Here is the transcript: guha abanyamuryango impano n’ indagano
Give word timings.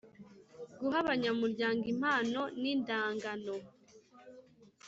guha 0.79 0.97
abanyamuryango 1.03 1.83
impano 1.93 2.41
n’ 2.61 2.63
indagano 2.73 3.53